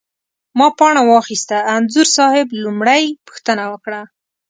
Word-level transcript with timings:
ما 0.57 0.67
پاڼه 0.77 1.01
واخسته، 1.11 1.57
انځور 1.75 2.07
صاحب 2.17 2.47
لومړۍ 2.63 3.03
پوښتنه 3.27 3.63
وکړه. 3.71 4.01